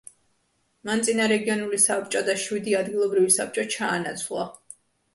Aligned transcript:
მან 0.89 1.03
წინა 1.09 1.27
რეგიონული 1.33 1.81
საბჭო 1.85 2.25
და 2.33 2.39
შვიდი 2.47 2.75
ადგილობრივი 2.83 3.39
საბჭო 3.39 3.71
ჩაანაცვლა. 3.79 4.53